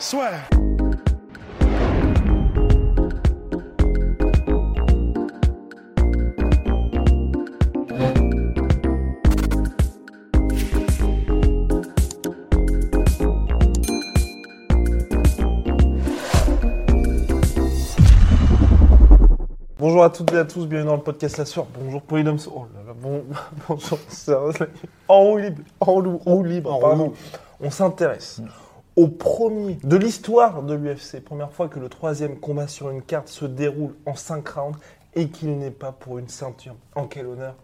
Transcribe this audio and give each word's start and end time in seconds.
Soit. 0.00 0.30
Bonjour 19.78 20.02
à 20.02 20.08
toutes 20.08 20.32
et 20.32 20.38
à 20.38 20.46
tous, 20.46 20.66
bienvenue 20.66 20.88
dans 20.88 20.96
le 20.96 21.02
podcast 21.02 21.36
La 21.36 21.44
Sueur. 21.44 21.66
Bonjour 21.78 22.00
Polydome. 22.00 22.38
Oh 22.50 22.66
là 22.74 22.82
là, 22.86 22.94
bon, 22.98 23.22
bonjour. 23.68 23.98
En 25.08 25.24
roue 25.24 25.36
libre, 25.36 25.62
en 25.80 25.92
roue, 25.92 26.16
roue 26.24 26.42
libre, 26.42 26.80
pardon. 26.80 27.12
On 27.60 27.70
s'intéresse 27.70 28.40
au 28.96 29.08
premier 29.08 29.78
de 29.82 29.96
l'histoire 29.96 30.62
de 30.62 30.74
l'UFC. 30.74 31.22
Première 31.24 31.52
fois 31.52 31.68
que 31.68 31.78
le 31.78 31.88
troisième 31.88 32.38
combat 32.38 32.68
sur 32.68 32.90
une 32.90 33.02
carte 33.02 33.28
se 33.28 33.44
déroule 33.44 33.94
en 34.06 34.14
5 34.14 34.48
rounds 34.48 34.78
et 35.14 35.28
qu'il 35.28 35.58
n'est 35.58 35.70
pas 35.70 35.92
pour 35.92 36.18
une 36.18 36.28
ceinture. 36.28 36.76
En 36.94 37.06
quel 37.06 37.26
honneur? 37.26 37.54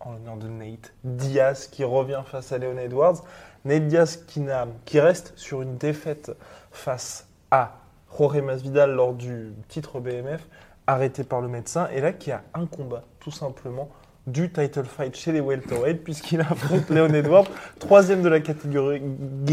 En 0.00 0.12
l'honneur 0.12 0.36
de 0.36 0.48
Nate 0.48 0.92
Diaz 1.04 1.66
qui 1.66 1.84
revient 1.84 2.22
face 2.24 2.52
à 2.52 2.58
Leon 2.58 2.78
Edwards. 2.78 3.22
Nate 3.64 3.86
Diaz 3.88 4.24
qui, 4.26 4.42
qui 4.86 5.00
reste 5.00 5.32
sur 5.36 5.62
une 5.62 5.76
défaite 5.76 6.32
face 6.70 7.26
à 7.50 7.76
Jorge 8.16 8.40
Masvidal 8.40 8.92
lors 8.92 9.14
du 9.14 9.52
titre 9.68 10.00
BMF, 10.00 10.46
arrêté 10.86 11.24
par 11.24 11.40
le 11.40 11.48
médecin, 11.48 11.88
et 11.92 12.00
là 12.00 12.12
qui 12.12 12.32
a 12.32 12.42
un 12.54 12.66
combat 12.66 13.04
tout 13.20 13.30
simplement 13.30 13.88
du 14.26 14.50
title 14.52 14.84
fight 14.84 15.16
chez 15.16 15.32
les 15.32 15.40
welterweight 15.40 16.04
puisqu'il 16.04 16.40
affronte 16.42 16.88
Leon 16.90 17.12
Edwards, 17.14 17.46
troisième 17.78 18.22
de 18.22 18.28
la 18.28 18.40
catégorie. 18.40 19.02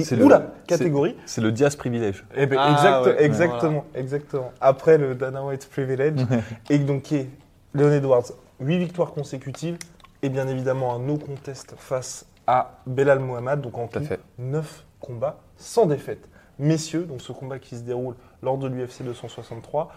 C'est 0.03 0.15
le- 0.15 0.25
Oula, 0.25 0.53
catégorie. 0.67 1.15
C'est 1.25 1.41
le 1.41 1.51
Diaz 1.51 1.75
privilège. 1.75 2.25
Eh 2.35 2.45
ben, 2.45 2.57
Ah, 2.59 2.71
exact- 2.73 3.05
ouais, 3.05 3.23
exactement, 3.23 3.85
exactement. 3.95 4.51
Après 4.61 4.97
le 4.97 5.15
Dana 5.15 5.43
White 5.43 5.67
Privilege, 5.69 6.19
et 6.69 6.77
donc 6.79 7.03
qui 7.03 7.15
est 7.15 7.29
Leon 7.73 7.91
Edwards, 7.91 8.25
8 8.59 8.77
victoires 8.77 9.11
consécutives, 9.11 9.77
et 10.21 10.29
bien 10.29 10.47
évidemment 10.47 10.93
un 10.95 10.99
no 10.99 11.17
contest 11.17 11.73
face 11.77 12.25
à 12.47 12.79
Belal 12.85 13.19
Mohamed, 13.19 13.61
donc 13.61 13.77
en 13.77 13.87
Tout 13.87 13.99
à 13.99 14.01
tout, 14.01 14.07
fait. 14.07 14.19
9 14.39 14.83
combats 14.99 15.39
sans 15.57 15.85
défaite. 15.85 16.27
Messieurs, 16.59 17.03
donc 17.03 17.21
ce 17.21 17.31
combat 17.31 17.59
qui 17.59 17.75
se 17.77 17.81
déroule 17.81 18.15
lors 18.41 18.57
de 18.57 18.67
l'UFC 18.67 19.03
263, 19.03 19.91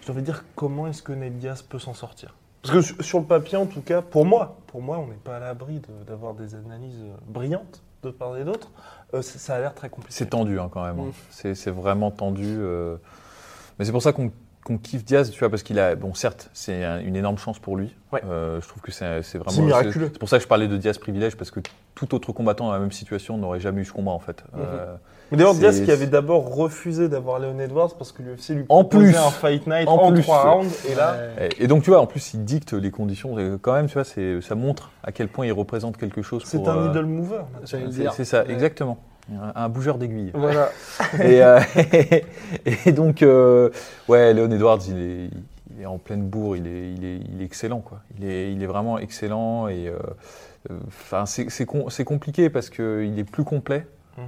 je 0.00 0.06
devrais 0.08 0.22
dire 0.22 0.44
comment 0.56 0.88
est-ce 0.88 1.02
que 1.02 1.12
Ned 1.12 1.38
Diaz 1.38 1.62
peut 1.62 1.78
s'en 1.78 1.94
sortir? 1.94 2.34
Parce 2.62 2.74
que 2.86 3.02
sur- 3.02 3.18
le 3.20 3.26
papier, 3.26 3.58
en 3.58 3.66
tout 3.66 3.80
cas, 3.80 4.02
pour 4.02 4.24
moi, 4.24 4.56
pour 4.68 4.80
moi, 4.82 4.98
on 4.98 5.08
n'est 5.08 5.14
pas 5.14 5.36
à 5.36 5.40
l'abri 5.40 5.80
de- 5.80 6.04
d'avoir 6.06 6.34
des 6.34 6.54
analyses 6.54 7.00
euh, 7.02 7.14
brillantes 7.26 7.82
de 8.04 8.10
part 8.10 8.36
et 8.36 8.44
d'autre. 8.44 8.70
Euh, 9.14 9.22
ça- 9.22 9.54
a 9.56 9.58
l'air 9.60 9.74
très 9.74 9.88
compliqué. 9.90 10.14
C'est 10.16 10.26
tendu 10.30 10.58
hein, 10.60 10.68
quand 10.72 10.84
même. 10.84 10.98
hein. 11.00 11.06
Mm. 11.08 11.12
C'est 11.30 11.54
c'est 11.54 11.70
vraiment 11.70 12.10
tendu. 12.10 12.46
euh. 12.46 12.96
Mais 13.78 13.84
c'est 13.84 13.92
pour 13.92 14.02
ça 14.02 14.12
qu'on 14.12 14.30
qu'on 14.64 14.78
kiffe 14.78 15.04
Diaz, 15.04 15.30
tu 15.30 15.38
vois, 15.40 15.50
parce 15.50 15.62
qu'il 15.62 15.78
a, 15.78 15.94
bon, 15.96 16.14
certes, 16.14 16.48
c'est 16.52 16.84
un- 16.84 17.00
une 17.00 17.16
énorme 17.16 17.38
chance 17.38 17.58
pour 17.58 17.76
lui. 17.76 17.94
Ouais. 18.12 18.22
Euh, 18.24 18.60
je 18.60 18.68
trouve 18.68 18.82
que 18.82 18.92
c'est 18.92 19.22
c'est 19.22 19.38
vraiment. 19.38 19.50
C'est 19.52 19.62
miraculeux. 19.62 20.10
C'est 20.12 20.18
pour 20.18 20.28
ça 20.28 20.36
que 20.38 20.42
je 20.44 20.48
parlais 20.48 20.68
de 20.68 20.76
Diaz 20.76 20.98
privilège, 20.98 21.36
parce 21.36 21.50
que 21.50 21.60
tout 21.94 22.14
autre 22.14 22.32
combattant 22.32 22.66
dans 22.66 22.72
la 22.72 22.78
même 22.78 22.92
situation 22.92 23.38
n'aurait 23.38 23.60
jamais 23.60 23.80
eu 23.82 23.84
ce 23.84 23.92
combat 23.92 24.12
en 24.12 24.18
fait. 24.18 24.44
Mhm. 24.52 24.60
Euh, 24.62 24.94
Mais 25.30 25.38
d'ailleurs, 25.38 25.54
C'est- 25.54 25.60
Diaz 25.60 25.80
qui 25.82 25.90
avait 25.90 26.06
d'abord 26.06 26.54
refusé 26.54 27.08
d'avoir 27.08 27.38
Leon 27.38 27.58
Edwards 27.58 27.94
parce 27.96 28.12
que 28.12 28.22
l'UFC 28.22 28.50
lui 28.54 28.64
En 28.68 28.84
proposait 28.84 29.12
plus. 29.12 29.16
un 29.16 29.30
fight 29.30 29.66
night 29.66 29.88
En 29.88 29.94
en, 29.96 30.12
plus. 30.12 30.20
trois 30.22 30.42
rounds. 30.52 30.84
Et 30.90 30.94
là, 30.94 31.16
et, 31.40 31.64
et 31.64 31.66
donc 31.68 31.82
tu 31.84 31.90
vois, 31.90 32.00
en 32.00 32.06
plus, 32.06 32.34
il 32.34 32.44
dicte 32.44 32.74
les 32.74 32.90
conditions. 32.90 33.38
Et 33.38 33.52
quand 33.60 33.72
même, 33.72 33.86
tu 33.86 33.94
vois, 33.94 34.04
c'est- 34.04 34.40
ça 34.42 34.54
montre 34.54 34.90
à 35.02 35.10
quel 35.10 35.28
point 35.28 35.46
il 35.46 35.52
représente 35.52 35.96
quelque 35.96 36.20
chose. 36.22 36.42
c'est 36.44 36.58
pour, 36.58 36.68
un 36.68 36.94
euh, 36.94 37.02
mover. 37.02 37.38
J'allais 37.64 37.86
le 37.86 37.90
C'est 37.92 38.00
dire. 38.02 38.12
c'est 38.12 38.24
ça, 38.26 38.42
Ouais. 38.44 38.52
exactement. 38.52 38.98
Un, 39.54 39.68
bougeur 39.68 39.98
d'aiguille. 39.98 40.30
Voilà. 40.34 40.70
et, 41.22 41.42
euh, 41.42 41.60
et 42.86 42.92
donc, 42.92 43.22
euh, 43.22 43.70
ouais, 44.08 44.34
Léon 44.34 44.50
Edwards, 44.50 44.80
il 44.88 44.98
est, 44.98 45.30
il 45.74 45.82
est 45.82 45.86
en 45.86 45.98
pleine 45.98 46.22
bourre, 46.22 46.56
il 46.56 46.66
est, 46.66 46.92
il 46.92 47.04
est, 47.04 47.20
il 47.32 47.40
est 47.40 47.44
excellent, 47.44 47.80
quoi. 47.80 48.00
Il 48.18 48.24
est, 48.26 48.52
il 48.52 48.62
est 48.62 48.66
vraiment 48.66 48.98
excellent 48.98 49.68
et 49.68 49.88
euh, 49.88 49.98
euh, 50.70 51.24
c'est 51.26 51.50
c'est 51.50 51.66
com- 51.66 51.88
c'est 51.88 52.04
compliqué 52.04 52.50
parce 52.50 52.68
qu'il 52.68 53.18
est 53.18 53.24
plus 53.30 53.44
complet. 53.44 53.86
Mhm. 54.18 54.26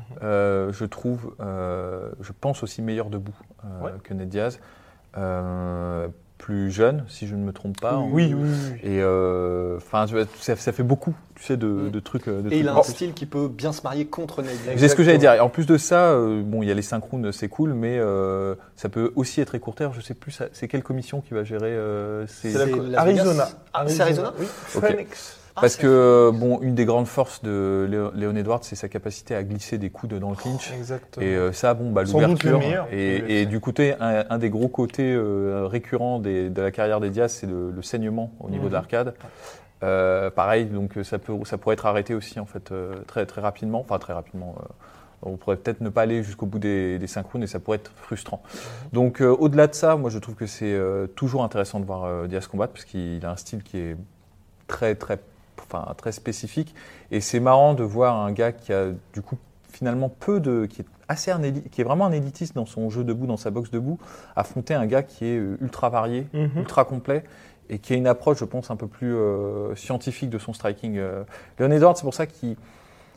je 0.72 0.84
trouve, 0.86 1.34
je 1.38 2.32
pense 2.40 2.62
aussi 2.62 2.80
meilleur 2.80 3.10
debout 3.10 3.36
Ouais. 3.82 3.90
que 4.02 4.14
Ned 4.14 4.30
Diaz. 4.30 4.58
Euh, 6.44 6.54
plus 6.54 6.70
jeune, 6.70 7.04
si 7.08 7.26
je 7.26 7.34
ne 7.34 7.42
me 7.42 7.52
trompe 7.52 7.80
pas. 7.80 7.96
Oui, 7.98 8.34
oui, 8.34 8.34
oui. 8.34 8.48
oui. 8.72 8.78
Et 8.82 9.00
euh, 9.00 9.76
enfin, 9.78 10.06
ça, 10.40 10.56
ça 10.56 10.72
fait 10.72 10.82
beaucoup, 10.82 11.14
tu 11.36 11.42
sais, 11.44 11.56
de, 11.56 11.66
Mm. 11.66 11.90
de 11.90 12.00
trucs. 12.00 12.26
de 12.28 12.50
Et 12.52 12.58
il 12.58 12.68
a 12.68 12.74
un 12.76 12.82
style 12.82 13.14
qui 13.14 13.24
peut 13.26 13.48
bien 13.48 13.72
se 13.72 13.82
marier 13.82 14.04
contre 14.06 14.42
Diaz. 14.42 14.54
C'est 14.76 14.88
ce 14.88 14.94
que 14.94 15.02
j'allais 15.02 15.18
dire. 15.18 15.32
Et 15.32 15.40
en 15.40 15.48
plus 15.48 15.66
de 15.66 15.78
ça, 15.78 16.10
euh, 16.10 16.42
bon, 16.44 16.62
il 16.62 16.68
y 16.68 16.70
a 16.70 16.74
les 16.74 16.82
synchrones, 16.82 17.32
c'est 17.32 17.48
cool, 17.48 17.72
mais 17.72 17.98
euh, 17.98 18.54
ça 18.76 18.88
peut 18.90 19.12
aussi 19.16 19.40
être 19.40 19.54
écourté. 19.54 19.88
Je 19.94 20.00
sais 20.02 20.14
plus, 20.14 20.32
ça- 20.32 20.46
c'est 20.52 20.68
quelle 20.68 20.82
commission 20.82 21.20
qui 21.22 21.32
va 21.34 21.44
gérer 21.44 21.70
euh, 21.70 22.26
ces- 22.26 22.50
C'est 22.52 22.94
Arizona. 22.96 23.48
C'est 23.86 24.00
Arizona 24.02 24.32
Oui. 24.38 24.46
Phoenix. 24.66 25.38
Ah, 25.56 25.60
Parce 25.60 25.76
que 25.76 25.86
euh, 25.86 26.32
bon, 26.32 26.58
une 26.62 26.74
des 26.74 26.84
grandes 26.84 27.06
forces 27.06 27.40
de 27.44 27.86
Léo- 27.88 28.10
Léon 28.14 28.34
Edwards, 28.34 28.60
c'est 28.64 28.74
sa 28.74 28.88
capacité 28.88 29.36
à 29.36 29.44
glisser 29.44 29.78
des 29.78 29.88
coudes 29.88 30.14
dans 30.18 30.30
le 30.30 30.34
clinch. 30.36 30.72
Exactement. 30.72 31.24
Et 31.24 31.36
euh, 31.36 31.52
ça, 31.52 31.74
bon, 31.74 31.92
bah, 31.92 32.02
l'ouverture. 32.02 32.52
le 32.58 32.58
meilleur 32.58 32.88
Et, 32.90 33.20
du 33.20 33.30
et 33.32 33.42
UFC. 33.44 33.48
du 33.48 33.60
côté, 33.60 33.94
un, 34.00 34.24
un 34.30 34.38
des 34.38 34.50
gros 34.50 34.66
côtés 34.66 35.14
euh, 35.14 35.68
récurrents 35.70 36.18
des- 36.18 36.50
de 36.50 36.60
la 36.60 36.72
carrière 36.72 36.98
des 36.98 37.10
Diaz, 37.10 37.30
c'est 37.32 37.46
le, 37.46 37.70
le 37.70 37.82
saignement 37.82 38.32
au 38.40 38.50
niveau 38.50 38.64
Mhm. 38.64 38.68
de 38.70 38.74
l'arcade. 38.74 39.14
Euh, 39.84 40.28
pareil, 40.30 40.64
donc 40.64 40.98
ça 41.04 41.18
peut, 41.18 41.32
ça 41.44 41.56
pourrait 41.56 41.74
être 41.74 41.86
arrêté 41.86 42.14
aussi 42.14 42.40
en 42.40 42.46
fait 42.46 42.72
euh, 42.72 42.94
très 43.06 43.24
très 43.26 43.40
rapidement. 43.40 43.80
Enfin 43.80 43.98
très 43.98 44.12
rapidement. 44.12 44.56
euh, 44.60 44.64
on 45.26 45.36
pourrait 45.36 45.56
peut-être 45.56 45.80
ne 45.80 45.88
pas 45.88 46.02
aller 46.02 46.22
jusqu'au 46.22 46.44
bout 46.46 46.58
des, 46.58 46.98
des 46.98 47.06
synchrones 47.06 47.42
et 47.42 47.46
ça 47.46 47.58
pourrait 47.60 47.76
être 47.78 47.92
frustrant. 47.96 48.42
Donc 48.92 49.20
euh, 49.22 49.28
au-delà 49.28 49.66
de 49.68 49.74
ça, 49.74 49.96
moi 49.96 50.10
je 50.10 50.18
trouve 50.18 50.34
que 50.34 50.46
c'est 50.46 50.72
euh, 50.72 51.06
toujours 51.06 51.44
intéressant 51.44 51.80
de 51.80 51.84
voir 51.86 52.04
euh, 52.04 52.26
Diaz 52.26 52.46
combattre 52.46 52.72
parce 52.74 52.84
qu'il 52.84 53.24
a 53.24 53.30
un 53.30 53.36
style 53.36 53.62
qui 53.62 53.78
est 53.78 53.96
très 54.66 54.94
très 54.96 55.18
enfin 55.62 55.86
très 55.96 56.12
spécifique 56.12 56.74
et 57.10 57.20
c'est 57.20 57.40
marrant 57.40 57.74
de 57.74 57.82
voir 57.84 58.16
un 58.16 58.32
gars 58.32 58.52
qui 58.52 58.72
a 58.72 58.86
du 59.12 59.22
coup 59.22 59.36
finalement 59.70 60.08
peu 60.08 60.40
de 60.40 60.66
qui 60.66 60.82
est 60.82 60.86
assez 61.08 61.30
un 61.30 61.40
qui 61.70 61.80
est 61.80 61.84
vraiment 61.84 62.06
un 62.06 62.12
élitiste 62.12 62.54
dans 62.54 62.66
son 62.66 62.90
jeu 62.90 63.04
debout 63.04 63.26
dans 63.26 63.36
sa 63.36 63.50
boxe 63.50 63.70
debout 63.70 63.98
affronter 64.36 64.74
un 64.74 64.86
gars 64.86 65.02
qui 65.02 65.26
est 65.26 65.36
euh, 65.38 65.56
ultra 65.60 65.88
varié 65.90 66.26
Mhm. 66.32 66.50
ultra 66.58 66.84
complet 66.84 67.24
et 67.70 67.78
qui 67.78 67.92
a 67.92 67.96
une 67.96 68.06
approche 68.06 68.38
je 68.38 68.44
pense 68.44 68.70
un 68.70 68.76
peu 68.76 68.86
plus 68.86 69.14
euh, 69.14 69.74
scientifique 69.74 70.30
de 70.30 70.38
son 70.38 70.52
striking 70.52 70.96
euh. 70.98 71.24
Leon 71.58 71.70
Edwards 71.70 71.96
c'est 71.96 72.04
pour 72.04 72.14
ça 72.14 72.26
qu'il 72.26 72.56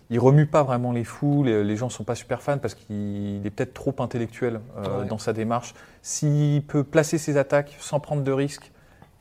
il 0.09 0.19
remue 0.19 0.45
pas 0.45 0.63
vraiment 0.63 0.93
les 0.93 1.03
foules, 1.03 1.49
et 1.49 1.65
les 1.65 1.75
gens 1.75 1.89
sont 1.89 2.05
pas 2.05 2.15
super 2.15 2.41
fans 2.41 2.59
parce 2.59 2.75
qu'il 2.75 3.41
est 3.45 3.49
peut-être 3.49 3.73
trop 3.73 3.93
intellectuel 3.99 4.61
euh, 4.77 5.01
Ouais. 5.01 5.05
dans 5.09 5.17
sa 5.17 5.33
démarche. 5.33 5.73
S'il 6.01 6.63
peut 6.63 6.85
placer 6.85 7.17
ses 7.17 7.35
attaques 7.35 7.75
sans 7.81 7.99
prendre 7.99 8.23
de 8.23 8.31
risques 8.31 8.71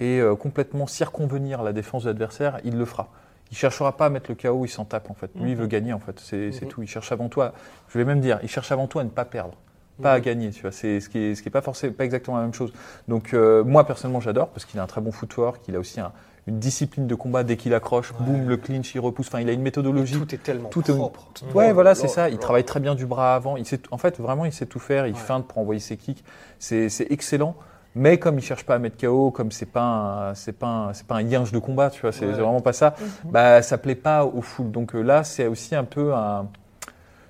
et 0.01 0.21
euh, 0.21 0.34
complètement 0.37 0.87
circonvenir 0.87 1.62
la 1.62 1.73
défense 1.73 2.05
de 2.05 2.09
l'adversaire, 2.11 2.61
il 2.65 2.77
le 2.77 2.84
fera. 2.84 3.09
Il 3.51 3.57
cherchera 3.57 3.97
pas 3.97 4.07
à 4.07 4.11
mettre 4.11 4.31
le 4.31 4.34
KO, 4.34 4.65
il 4.65 4.69
s'en 4.69 4.84
tape 4.84 5.09
en 5.11 5.15
fait. 5.15 5.31
Lui, 5.37 5.53
il 5.53 5.57
veut 5.57 5.69
gagner 5.69 5.93
en 5.93 6.01
fait. 6.01 6.19
C'est 6.21 6.51
Mhm. 6.62 6.69
tout. 6.69 6.83
Il 6.83 6.89
cherche 6.89 7.12
avant 7.12 7.29
tout 7.29 7.41
à, 7.43 7.53
je 7.89 7.97
vais 7.99 8.05
même 8.05 8.21
dire, 8.21 8.41
il 8.43 8.49
cherche 8.49 8.72
avant 8.72 8.87
tout 8.89 8.98
à 8.98 9.04
ne 9.04 9.09
pas 9.09 9.25
perdre, 9.25 9.54
pas 10.03 10.13
à 10.15 10.19
Mhm. 10.19 10.25
gagner. 10.25 10.51
Tu 10.51 10.63
vois, 10.63 10.72
c'est 10.72 10.98
ce 11.01 11.09
qui 11.09 11.19
est 11.19 11.34
ce 11.37 11.43
qui 11.43 11.48
est 11.48 11.53
pas 11.53 11.60
forcément 11.63 11.93
pas 11.95 12.04
exactement 12.04 12.37
la 12.39 12.43
même 12.43 12.54
chose. 12.54 12.72
Donc 13.07 13.34
euh, 13.34 13.63
moi 13.63 13.87
personnellement, 13.87 14.21
j'adore 14.21 14.48
parce 14.48 14.65
qu'il 14.65 14.81
a 14.81 14.83
un 14.83 14.87
très 14.89 15.01
bon 15.01 15.13
footwork, 15.13 15.60
il 15.69 15.77
a 15.77 15.78
aussi 15.78 16.01
un- 16.01 16.13
une 16.49 16.59
discipline 16.60 17.07
de 17.09 17.15
combat 17.16 17.42
dès 17.45 17.57
qu'il 17.57 17.75
accroche, 17.75 18.13
Ouais. 18.13 18.19
boum, 18.21 18.49
le 18.49 18.57
clinch, 18.57 18.95
il 18.95 19.01
repousse. 19.01 19.27
Enfin, 19.28 19.41
il 19.41 19.49
a 19.49 19.53
une 19.53 19.60
Et 19.60 19.65
méthodologie. 19.65 20.15
Tout 20.16 20.33
est 20.33 20.39
tellement 20.39 20.69
tout 20.69 20.89
est- 20.91 20.95
propre. 20.95 21.27
Ouais, 21.54 21.69
Oh 21.71 21.75
voilà, 21.75 21.91
là 21.91 21.95
c'est 21.97 22.07
ça. 22.09 22.28
Il 22.31 22.39
travaille 22.39 22.65
très 22.65 22.78
bien 22.81 22.95
du 22.95 23.04
bras 23.07 23.34
avant. 23.34 23.57
Il 23.57 23.66
sait, 23.66 23.81
en 23.91 23.99
fait, 23.99 24.21
vraiment, 24.21 24.45
il 24.45 24.53
sait 24.53 24.66
tout 24.66 24.78
faire. 24.78 25.07
Il 25.09 25.15
Ouais. 25.15 25.19
feinte 25.19 25.47
pour 25.49 25.59
envoyer 25.59 25.81
ses 25.81 25.97
kicks. 25.97 26.22
C'est 26.60 26.89
excellent. 27.10 27.57
Mais 27.98 28.19
comme 28.19 28.39
il 28.39 28.43
cherche 28.43 28.65
pas 28.66 28.75
à 28.75 28.78
mettre 28.78 28.98
KO, 28.98 29.31
comme 29.31 29.51
c'est 29.51 29.65
pas 29.66 29.83
un, 30.31 30.34
c'est 30.34 30.53
pas 30.53 30.66
un, 30.66 30.93
c'est 30.93 31.07
pas 31.07 31.15
un 31.16 31.22
yinge 31.22 31.51
de 31.51 31.59
combat, 31.59 31.89
tu 31.91 32.03
vois, 32.03 32.13
c'est 32.13 32.27
Ouais. 32.27 32.33
vraiment 32.33 32.60
pas 32.60 32.75
ça. 32.75 32.95
Bah, 33.25 33.63
ça 33.63 33.78
plaît 33.78 33.95
pas 33.95 34.25
aux 34.27 34.43
foules. 34.43 34.71
Donc 34.71 34.95
euh, 34.95 35.01
là, 35.01 35.25
c'est 35.25 35.47
aussi 35.47 35.75
un 35.75 35.84
peu 35.84 36.13
un. 36.15 36.47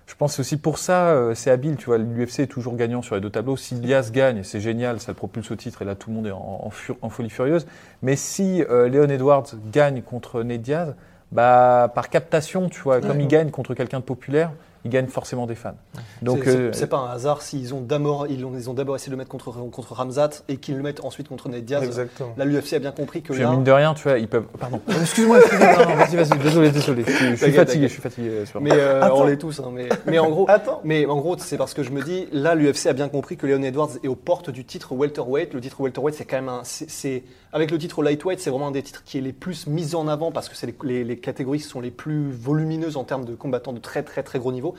Je 0.08 0.14
pense 0.14 0.38
aussi 0.38 0.56
pour 0.56 0.78
ça, 0.78 1.08
euh, 1.08 1.34
c'est 1.34 1.50
habile, 1.50 1.76
tu 1.76 1.86
vois. 1.86 1.98
L'UFC 1.98 2.40
est 2.40 2.46
toujours 2.46 2.76
gagnant 2.76 3.00
sur 3.02 3.14
les 3.16 3.20
deux 3.20 3.30
tableaux. 3.30 3.56
Si 3.56 3.74
Diaz 3.76 4.10
gagne, 4.12 4.42
c'est 4.44 4.60
génial, 4.60 5.00
ça 5.00 5.12
le 5.12 5.16
propulse 5.16 5.50
au 5.50 5.56
titre 5.56 5.82
et 5.82 5.84
là 5.84 5.94
tout 5.94 6.10
le 6.10 6.16
monde 6.16 6.26
est 6.26 6.32
en, 6.32 6.60
en 6.64 6.70
fur- 6.70 6.96
en 7.02 7.10
folie 7.10 7.30
furieuse. 7.30 7.66
Mais 8.02 8.14
si 8.16 8.62
euh, 8.68 8.88
Leon 8.88 9.08
Edwards 9.08 9.46
gagne 9.72 10.02
contre 10.02 10.42
Ned 10.42 10.62
Diaz, 10.62 10.94
bah 11.32 11.90
par 11.94 12.08
captation, 12.08 12.68
tu 12.68 12.80
vois, 12.80 13.00
comme 13.00 13.20
il 13.20 13.26
gagne 13.28 13.50
contre 13.50 13.74
quelqu'un 13.74 13.98
de 13.98 14.04
populaire, 14.04 14.50
il 14.86 14.90
gagne 14.90 15.06
forcément 15.08 15.46
des 15.46 15.54
fans. 15.54 15.74
Donc, 16.22 16.40
C'est- 16.44 16.56
euh, 16.56 16.72
c'est 16.72 16.86
pas 16.86 16.98
un 16.98 17.10
hasard 17.10 17.42
s'ils 17.42 17.74
ont 17.74 17.80
d'abord 17.80 18.26
ils 18.28 18.44
ont, 18.44 18.52
ils 18.56 18.70
ont 18.70 18.74
d'abord 18.74 18.94
essayé 18.96 19.08
de 19.10 19.12
le 19.12 19.18
mettre 19.18 19.30
contre, 19.30 19.50
contre 19.70 19.92
Ramzat 19.94 20.30
et 20.48 20.56
qu'ils 20.56 20.76
le 20.76 20.82
mettent 20.82 21.04
ensuite 21.04 21.28
contre 21.28 21.48
Ned 21.48 21.64
Diaz. 21.64 21.82
Exactement. 21.82 22.32
Là, 22.36 22.44
l'UFC 22.44 22.74
a 22.74 22.78
bien 22.78 22.92
compris 22.92 23.22
que 23.22 23.32
puis, 23.32 23.42
là, 23.42 23.50
mine 23.50 23.64
de 23.64 23.72
rien, 23.72 23.92
tu 23.94 24.04
vois, 24.04 24.18
ils 24.18 24.28
peuvent. 24.28 24.46
Pardon. 24.58 24.80
Excuse-moi, 24.88 25.38
excuse-moi. 25.40 25.84
non, 25.86 25.94
Vas-y, 25.96 26.16
vas-y. 26.16 26.38
Désolé, 26.38 26.70
désolé. 26.70 27.04
Je, 27.06 27.10
suis- 27.12 27.18
je 27.30 27.30
suis 27.34 27.38
T'inquiète, 27.46 27.54
fatigué, 27.68 27.88
je 27.88 27.92
suis 27.92 28.02
fatigué. 28.02 28.28
euh, 28.28 28.46
sur- 28.46 28.60
mais 28.60 28.70
euh, 28.72 29.08
on 29.12 29.24
l'est 29.24 29.36
tous. 29.36 29.60
hein, 29.60 29.70
mais, 29.72 29.88
mais 30.06 30.18
en 30.18 30.30
gros, 30.30 30.46
Attends. 30.48 30.80
mais 30.84 31.04
en 31.06 31.16
gros, 31.18 31.36
c'est 31.38 31.56
parce 31.56 31.74
que 31.74 31.82
je 31.82 31.90
me 31.90 32.02
dis, 32.02 32.26
là, 32.32 32.54
l'UFC 32.54 32.86
a 32.86 32.92
bien 32.92 33.08
compris 33.08 33.36
que 33.36 33.46
Leon 33.46 33.62
Edwards 33.62 33.90
est 34.02 34.08
aux 34.08 34.14
portes 34.14 34.50
du 34.50 34.64
titre 34.64 34.92
welterweight. 34.92 35.52
Le 35.54 35.60
titre 35.60 35.80
welterweight, 35.80 36.14
c'est 36.16 36.24
quand 36.24 36.36
même 36.36 36.48
un, 36.48 36.60
c'est, 36.62 36.88
c'est- 36.88 37.24
avec 37.52 37.70
le 37.70 37.78
titre 37.78 38.02
lightweight, 38.02 38.38
c'est 38.40 38.50
vraiment 38.50 38.68
un 38.68 38.72
des 38.72 38.82
titres 38.82 39.02
qui 39.04 39.18
est 39.18 39.20
les 39.22 39.32
plus 39.32 39.66
mis 39.66 39.94
en 39.94 40.08
avant 40.08 40.30
parce 40.30 40.48
que 40.48 40.56
c'est 40.56 40.66
les, 40.66 40.74
les- 40.84 41.04
les 41.04 41.16
catégories 41.18 41.58
qui 41.58 41.64
sont 41.64 41.80
les 41.80 41.90
plus 41.90 42.30
volumineuses 42.30 42.96
en 42.96 43.04
termes 43.04 43.24
de 43.24 43.34
combattants 43.34 43.72
de 43.72 43.78
très 43.80 44.02
très 44.02 44.22
très 44.22 44.38
gros 44.38 44.52
niveau. 44.52 44.74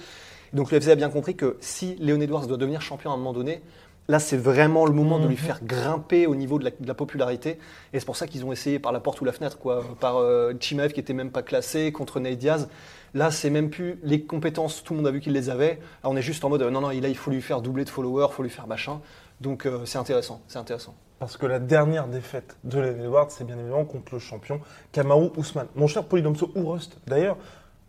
Donc 0.53 0.71
l'UFC 0.71 0.89
a 0.89 0.95
bien 0.95 1.09
compris 1.09 1.35
que 1.35 1.57
si 1.59 1.95
Leon 1.95 2.21
Edwards 2.21 2.47
doit 2.47 2.57
devenir 2.57 2.81
champion 2.81 3.11
à 3.11 3.13
un 3.13 3.17
moment 3.17 3.33
donné, 3.33 3.61
là 4.07 4.19
c'est 4.19 4.38
vraiment 4.38 4.85
le 4.85 4.94
moment 4.94 5.19
de 5.19 5.27
lui 5.27 5.35
faire 5.35 5.63
grimper 5.63 6.27
au 6.27 6.35
niveau 6.35 6.59
de 6.59 6.65
la, 6.65 6.71
de 6.71 6.88
la 6.88 6.94
popularité. 6.94 7.59
Et 7.94 7.99
c'est 7.99 8.05
pour 8.05 8.15
ça 8.15 8.27
qu'ils 8.27 8.45
ont 8.45 8.51
essayé 8.51 8.79
par 8.79 8.91
la 8.91 8.99
porte 8.99 9.19
ou 9.21 9.25
la 9.25 9.33
fenêtre, 9.33 9.57
quoi, 9.57 9.83
par 9.99 10.17
euh, 10.17 10.53
Chimaev 10.59 10.94
qui 10.94 10.99
était 10.99 11.13
même 11.13 11.31
pas 11.31 11.41
classé 11.41 11.91
contre 11.91 12.19
Nate 12.19 12.38
Diaz. 12.38 12.69
Là, 13.13 13.31
c'est 13.31 13.49
même 13.49 13.69
plus 13.69 13.99
les 14.03 14.23
compétences, 14.23 14.83
tout 14.83 14.94
le 14.94 14.97
monde 14.97 15.07
a 15.07 15.11
vu 15.11 15.19
qu'il 15.19 15.33
les 15.33 15.49
avait. 15.49 15.79
Là, 16.03 16.09
on 16.09 16.15
est 16.15 16.21
juste 16.21 16.44
en 16.45 16.49
mode 16.49 16.61
euh, 16.61 16.69
non, 16.69 16.81
non, 16.81 16.89
là, 16.89 17.07
il 17.07 17.17
faut 17.17 17.31
lui 17.31 17.41
faire 17.41 17.61
doubler 17.61 17.83
de 17.83 17.89
followers, 17.89 18.27
il 18.29 18.33
faut 18.33 18.44
lui 18.44 18.49
faire 18.49 18.67
machin. 18.67 19.01
Donc 19.41 19.65
euh, 19.65 19.85
c'est 19.85 19.97
intéressant, 19.97 20.41
c'est 20.47 20.57
intéressant. 20.57 20.95
Parce 21.19 21.35
que 21.38 21.45
la 21.45 21.59
dernière 21.59 22.07
défaite 22.07 22.57
de 22.63 22.79
Len 22.79 22.99
Edwards, 22.99 23.31
c'est 23.31 23.44
bien 23.44 23.57
évidemment 23.57 23.85
contre 23.85 24.13
le 24.13 24.19
champion 24.19 24.61
Kamaru 24.91 25.31
Ousmane. 25.35 25.67
Mon 25.75 25.88
cher 25.88 26.03
Polydomso 26.03 26.51
ou 26.55 26.69
Rust, 26.69 26.99
d'ailleurs, 27.07 27.38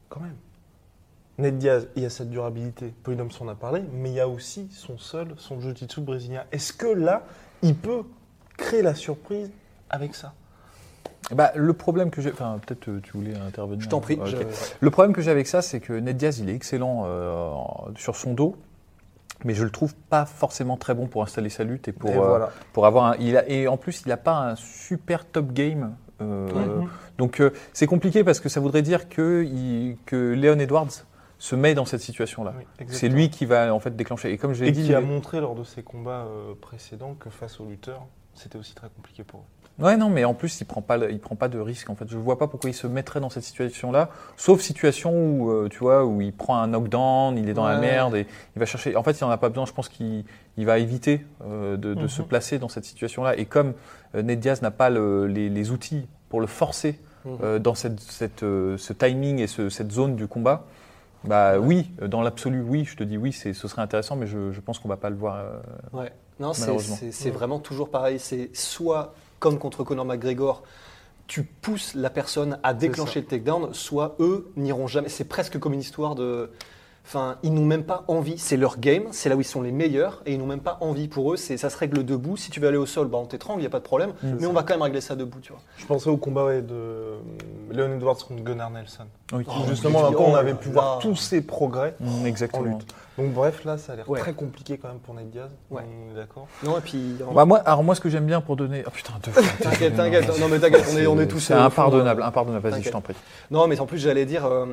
quand 0.08 0.20
même. 0.20 0.37
Ned 1.38 1.58
Diaz, 1.58 1.87
il 1.96 2.02
y 2.02 2.06
a 2.06 2.11
cette 2.11 2.31
durabilité. 2.31 2.93
Polydomso 3.05 3.44
en 3.44 3.49
a 3.49 3.55
parlé, 3.55 3.82
mais 3.93 4.11
il 4.11 4.14
y 4.17 4.20
a 4.20 4.29
aussi 4.29 4.69
son 4.73 4.99
seul, 4.99 5.29
son 5.37 5.61
jiu-jitsu 5.61 6.00
brésilien. 6.00 6.43
Est-ce 6.50 6.73
que 6.73 6.87
là, 6.88 7.23
il 7.62 7.76
peut 7.76 8.02
créer 8.56 8.82
la 8.82 8.94
surprise 8.94 9.50
avec 9.88 10.14
ça? 10.17 10.35
Bah, 11.32 11.52
le 11.55 11.73
problème 11.75 12.11
que 12.11 12.20
j'ai. 12.23 12.32
Enfin, 12.32 12.58
peut-être 12.67 12.88
euh, 12.88 13.00
tu 13.02 13.12
voulais 13.12 13.37
intervenir. 13.37 13.82
Je 13.85 13.88
t'en 13.88 14.00
prie. 14.00 14.19
Je- 14.25 14.37
Le 14.81 14.90
problème 14.90 15.12
que 15.12 15.20
j'ai 15.20 15.31
avec 15.31 15.46
ça, 15.46 15.62
c'est 15.62 15.79
que 15.81 15.93
Ned 15.93 16.17
Diaz, 16.17 16.38
il 16.40 16.49
est 16.49 16.55
excellent 16.55 17.05
euh, 17.06 17.52
sur 17.96 18.17
son 18.17 18.32
dos, 18.34 18.56
mais 19.44 19.55
je 19.55 19.62
le 19.62 19.70
trouve 19.70 19.94
pas 19.94 20.25
forcément 20.26 20.76
très 20.76 20.94
bon 20.94 21.06
pour 21.06 21.23
installer 21.23 21.50
sa 21.50 21.64
lutte 21.64 21.87
et 21.87 21.93
pour, 21.93 22.11
Et 22.11 22.17
euh, 22.17 22.29
voilà. 22.29 22.50
pour 22.73 22.87
avoir 22.87 23.05
un. 23.12 23.17
Il 23.20 23.37
a, 23.37 23.49
et 23.49 23.69
en 23.69 23.76
plus, 23.76 24.02
il 24.05 24.08
n'a 24.08 24.17
pas 24.17 24.38
un 24.38 24.56
super 24.56 25.25
top 25.26 25.52
game. 25.52 25.94
euh. 26.20 26.81
Donc, 27.19 27.41
euh, 27.41 27.50
c'est 27.75 27.87
compliqué 27.87 28.25
parce 28.25 28.41
que 28.41 28.49
ça 28.49 28.58
voudrait 28.61 28.82
dire 28.82 29.08
que, 29.08 29.44
il- 29.44 29.99
que 30.06 30.32
Leon 30.34 30.58
Edwards 30.58 31.05
se 31.38 31.55
met 31.55 31.75
dans 31.75 31.85
cette 31.85 32.00
situation-là. 32.00 32.55
Oui, 32.58 32.87
C'est 32.88 33.08
lui 33.08 33.31
qui 33.31 33.46
va 33.46 33.73
en 33.73 33.81
fait 33.81 33.94
déclencher. 33.96 34.32
Et 34.32 34.38
comme 34.38 34.55
je 34.55 34.62
l'ai 34.64 34.70
Et 34.70 34.73
dit, 34.73 34.85
qui 34.87 34.94
a 34.94 35.00
montré 35.00 35.40
lors 35.40 35.55
de 35.55 35.64
ses 35.64 35.82
combats 35.82 36.26
euh, 36.26 36.55
précédents 36.61 37.14
que 37.19 37.31
face 37.31 37.61
aux 37.61 37.67
lutteurs, 37.67 38.06
c'était 38.35 38.58
aussi 38.58 38.75
très 38.75 38.88
compliqué 38.88 39.23
pour 39.25 39.40
eux. 39.40 39.44
Ouais, 39.85 39.96
non, 39.96 40.11
mais 40.11 40.25
en 40.25 40.35
plus, 40.35 40.61
il 40.61 40.64
prend 40.64 40.82
pas, 40.82 40.96
il 41.08 41.20
prend 41.20 41.37
pas 41.37 41.46
de 41.49 41.61
risque. 41.61 41.88
En 41.88 41.94
fait, 41.94 42.08
je 42.08 42.17
vois 42.19 42.37
pas 42.37 42.49
pourquoi 42.49 42.69
il 42.69 42.75
se 42.75 42.88
mettrait 42.88 43.20
dans 43.20 43.31
cette 43.31 43.44
situation-là, 43.44 44.11
sauf 44.37 44.61
situation 44.61 45.12
où, 45.12 45.52
euh, 45.52 45.69
tu 45.69 45.79
vois, 45.79 46.05
où 46.05 46.20
il 46.20 46.32
prend 46.32 46.56
un 46.58 46.67
knockdown, 46.67 47.38
il 47.38 47.49
est 47.49 47.55
dans 47.55 47.64
la 47.69 47.79
merde 47.79 48.17
et 48.17 48.26
il 48.56 48.58
va 48.58 48.67
chercher. 48.67 48.96
En 48.96 49.05
fait, 49.05 49.12
il 49.12 49.23
en 49.23 49.31
a 49.31 49.37
pas 49.37 49.49
besoin. 49.50 49.67
Je 49.67 49.73
pense 49.73 49.88
qu'il 49.88 50.25
il 50.56 50.67
va 50.67 50.81
éviter 50.81 51.25
euh, 51.46 51.76
de, 51.76 51.94
de 51.94 52.02
Mhm. 52.02 52.08
se 52.08 52.23
placer 52.23 52.58
dans 52.58 52.69
cette 52.69 52.84
situation-là. 52.87 53.37
Et 53.38 53.44
comme 53.44 53.75
Ned 54.14 54.41
Diaz 54.41 54.62
n'a 54.62 54.73
pas 54.73 54.91
le- 54.91 55.29
les, 55.29 55.49
les 55.49 55.70
outils 55.70 56.08
pour 56.29 56.41
le 56.41 56.49
forcer 56.49 56.99
Mhm. 57.25 57.58
dans 57.61 57.75
cette, 57.76 58.00
cette, 58.00 58.41
ce 58.41 58.93
timing 58.93 59.38
et 59.38 59.46
ce- 59.46 59.69
cette 59.69 59.93
zone 59.93 60.17
du 60.17 60.26
combat. 60.26 60.64
Bah 61.25 61.59
oui, 61.59 61.91
euh, 62.00 62.09
dans 62.09 62.23
l'absolu, 62.23 62.61
oui, 62.62 62.85
je 62.85 62.97
te 62.97 63.03
dis 63.05 63.17
oui, 63.19 63.32
c'est, 63.32 63.53
ce 63.53 63.67
serait 63.69 63.82
intéressant, 63.82 64.17
mais 64.17 64.26
je, 64.26 64.53
je 64.53 64.61
pense 64.61 64.79
qu'on 64.79 64.88
va 64.88 64.97
pas 64.97 65.11
le 65.11 65.17
voir. 65.17 65.37
euh, 65.37 65.59
Ouais. 65.93 66.12
Non, 66.38 66.53
c'est- 67.11 67.31
vraiment 67.31 67.59
toujours 67.59 67.91
pareil. 67.91 68.19
C'est 68.20 68.50
soit, 68.56 69.15
comme 69.41 69.59
contre 69.59 69.82
Conor 69.82 70.05
McGregor, 70.05 70.62
tu 71.26 71.43
pousses 71.43 71.94
la 71.94 72.11
personne 72.11 72.59
à 72.62 72.73
déclencher 72.73 73.20
le 73.20 73.26
takedown, 73.26 73.75
soit 73.75 74.15
eux 74.20 74.50
n'iront 74.56 74.87
jamais. 74.87 75.09
C'est 75.09 75.25
presque 75.25 75.59
comme 75.59 75.75
une 75.75 75.81
histoire 75.81 76.15
de. 76.15 76.50
Enfin, 77.10 77.37
ils 77.43 77.55
n'ont 77.55 77.64
même 77.64 77.84
pas 77.84 78.05
envie. 78.06 78.37
C'est 78.37 78.58
leur 78.58 78.78
game, 78.78 79.05
c'est 79.12 79.31
là 79.31 79.37
où 79.37 79.40
ils 79.40 79.44
sont 79.44 79.62
les 79.62 79.72
meilleurs, 79.72 80.20
et 80.26 80.34
ils 80.34 80.38
n'ont 80.38 80.44
même 80.46 80.60
pas 80.60 80.76
envie. 80.82 81.08
Pour 81.08 81.32
eux, 81.32 81.37
c'est 81.38 81.56
ça 81.56 81.70
se 81.70 81.78
règle 81.78 82.05
debout. 82.05 82.37
Si 82.37 82.50
tu 82.50 82.60
veux 82.60 82.69
aller 82.69 82.76
au 82.76 82.84
sol, 82.84 83.08
bah, 83.08 83.16
on 83.16 83.25
t'étrangle, 83.25 83.60
il 83.60 83.62
n'y 83.62 83.66
a 83.66 83.70
pas 83.70 83.78
de 83.78 83.84
problème. 83.84 84.12
Mais 84.22 84.44
on 84.46 84.52
va 84.52 84.62
quand 84.62 84.75
même 84.75 84.82
régler 84.82 85.00
ça 85.00 85.16
debout, 85.16 85.40
tu 85.40 85.52
vois. 85.52 85.62
Je 85.78 85.87
pensais 85.87 86.10
au 86.10 86.19
combat 86.19 86.44
ouais, 86.44 86.60
de 86.60 87.14
Leon 87.70 87.94
Edwards 87.94 88.16
contre 88.19 88.43
Gunnar 88.44 88.69
Nelson. 88.69 89.05
oui. 89.32 89.43
Oh, 89.49 89.52
Justement, 89.70 90.02
là 90.02 90.08
encore, 90.10 90.28
on 90.28 90.32
oh 90.34 90.37
avait 90.37 90.52
pu 90.52 90.69
là. 90.69 90.75
voir 90.75 90.99
tous 90.99 91.16
ses 91.16 91.40
progrès 91.40 91.94
Mm, 91.99 92.08
en 92.08 92.25
exactement. 92.26 92.64
lutte. 92.76 92.87
Donc 93.16 93.32
bref, 93.32 93.64
là, 93.64 93.78
ça 93.78 93.94
a 93.94 93.96
l'air 93.96 94.10
Ouais. 94.10 94.20
très 94.20 94.34
compliqué 94.34 94.76
quand 94.76 94.88
même 94.88 94.99
pour 94.99 95.14
Ned 95.14 95.31
Diaz. 95.31 95.50
Ouais. 95.70 95.82
On 96.10 96.12
est 96.12 96.14
d'accord 96.14 96.46
Non, 96.62 96.76
et 96.76 96.82
puis. 96.82 97.16
Bah, 97.34 97.46
moi, 97.46 97.56
alors 97.60 97.82
moi, 97.82 97.94
ce 97.94 98.02
que 98.02 98.10
j'aime 98.10 98.26
bien 98.26 98.43
pour 98.43 98.56
donner. 98.56 98.84
Oh 98.87 98.90
putain, 98.90 99.14
deux 99.25 99.31
fois. 99.32 99.43
T'inquiète, 99.62 99.96
t'inquiète. 99.96 100.38
Non, 100.38 100.49
mais 100.50 100.58
t'inquiète, 100.58 100.84
on 100.93 100.99
est, 100.99 101.06
on 101.06 101.19
est 101.19 101.26
tous. 101.26 101.40
C'est 101.40 101.55
impardonnable, 101.55 102.20
euh, 102.20 102.26
impardonnable. 102.26 102.62
Vas-y, 102.64 102.72
t'inquiète. 102.72 102.87
je 102.88 102.93
t'en 102.93 103.00
prie. 103.00 103.14
Non, 103.50 103.66
mais 103.66 103.81
en 103.81 103.87
plus, 103.87 103.96
j'allais 103.99 104.26
dire, 104.26 104.44
euh, 104.44 104.66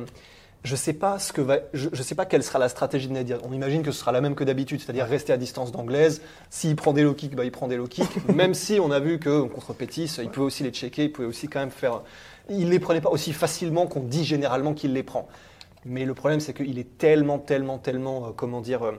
je 0.66 0.74
sais 0.74 0.92
pas 0.92 1.20
ce 1.20 1.32
que 1.32 1.40
va, 1.40 1.60
je, 1.74 1.88
je 1.92 2.02
sais 2.02 2.16
pas 2.16 2.26
quelle 2.26 2.42
sera 2.42 2.58
la 2.58 2.68
stratégie 2.68 3.06
de 3.06 3.12
Ned 3.12 3.24
Diaz. 3.24 3.38
On 3.44 3.52
imagine 3.52 3.82
que 3.82 3.92
ce 3.92 4.00
sera 4.00 4.10
la 4.10 4.20
même 4.20 4.34
que 4.34 4.42
d'habitude, 4.42 4.80
c'est-à-dire 4.80 5.06
rester 5.06 5.32
à 5.32 5.36
distance 5.36 5.70
d'anglaise. 5.70 6.22
S'il 6.50 6.74
prend 6.74 6.92
des 6.92 7.02
low 7.02 7.14
kicks, 7.14 7.36
bah, 7.36 7.44
il 7.44 7.52
prend 7.52 7.68
des 7.68 7.76
low 7.76 7.86
kicks. 7.86 8.26
même 8.34 8.52
si 8.52 8.80
on 8.80 8.90
a 8.90 8.98
vu 8.98 9.20
que 9.20 9.42
contre 9.42 9.74
Pétis, 9.74 10.12
il 10.20 10.28
pouvait 10.28 10.46
aussi 10.46 10.64
les 10.64 10.70
checker, 10.70 11.04
il 11.04 11.12
pouvait 11.12 11.28
aussi 11.28 11.46
quand 11.46 11.60
même 11.60 11.70
faire. 11.70 12.02
Il 12.50 12.70
les 12.70 12.80
prenait 12.80 13.00
pas 13.00 13.10
aussi 13.10 13.32
facilement 13.32 13.86
qu'on 13.86 14.00
dit 14.00 14.24
généralement 14.24 14.74
qu'il 14.74 14.92
les 14.92 15.04
prend. 15.04 15.28
Mais 15.84 16.04
le 16.04 16.14
problème, 16.14 16.40
c'est 16.40 16.52
qu'il 16.52 16.80
est 16.80 16.98
tellement, 16.98 17.38
tellement, 17.38 17.78
tellement, 17.78 18.26
euh, 18.26 18.30
comment 18.34 18.60
dire. 18.60 18.84
euh, 18.84 18.92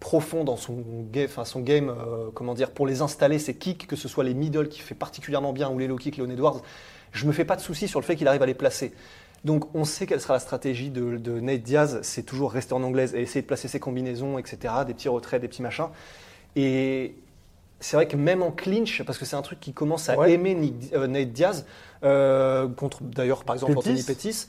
profond 0.00 0.42
dans 0.42 0.56
son 0.56 0.82
game, 1.12 1.26
enfin 1.28 1.44
son 1.44 1.60
game 1.60 1.88
euh, 1.88 2.30
comment 2.34 2.54
dire, 2.54 2.72
pour 2.72 2.88
les 2.88 3.02
installer, 3.02 3.38
ses 3.38 3.54
kicks, 3.54 3.86
que 3.86 3.94
ce 3.94 4.08
soit 4.08 4.24
les 4.24 4.34
middle 4.34 4.68
qui 4.68 4.80
fait 4.80 4.96
particulièrement 4.96 5.52
bien 5.52 5.70
ou 5.70 5.78
les 5.78 5.86
low 5.86 5.94
kicks, 5.94 6.16
Leon 6.16 6.28
Edwards, 6.28 6.60
je 7.12 7.24
me 7.24 7.32
fais 7.32 7.44
pas 7.44 7.54
de 7.54 7.60
soucis 7.60 7.86
sur 7.86 8.00
le 8.00 8.04
fait 8.04 8.16
qu'il 8.16 8.26
arrive 8.26 8.42
à 8.42 8.46
les 8.46 8.54
placer. 8.54 8.92
Donc 9.44 9.74
on 9.74 9.84
sait 9.84 10.06
quelle 10.06 10.20
sera 10.20 10.34
la 10.34 10.40
stratégie 10.40 10.90
de, 10.90 11.16
de 11.16 11.40
Nate 11.40 11.62
Diaz, 11.62 11.98
c'est 12.02 12.22
toujours 12.22 12.52
rester 12.52 12.74
en 12.74 12.82
anglaise 12.82 13.14
et 13.14 13.22
essayer 13.22 13.42
de 13.42 13.46
placer 13.46 13.66
ses 13.68 13.80
combinaisons, 13.80 14.38
etc., 14.38 14.72
des 14.86 14.94
petits 14.94 15.08
retraits, 15.08 15.40
des 15.40 15.48
petits 15.48 15.62
machins. 15.62 15.88
Et 16.54 17.14
c'est 17.80 17.96
vrai 17.96 18.06
que 18.06 18.16
même 18.16 18.42
en 18.42 18.52
clinch, 18.52 19.02
parce 19.02 19.18
que 19.18 19.24
c'est 19.24 19.34
un 19.34 19.42
truc 19.42 19.58
qui 19.58 19.72
commence 19.72 20.08
à 20.08 20.16
Ouais. 20.16 20.32
aimer 20.32 20.54
Nick- 20.54 20.92
euh, 20.94 21.08
Nate 21.08 21.32
Diaz, 21.32 21.66
euh, 22.04 22.68
contre 22.68 23.02
d'ailleurs 23.02 23.42
par 23.44 23.54
exemple 23.56 23.72
Pettis. 23.74 23.88
Anthony 23.90 24.02
Pettis. 24.04 24.46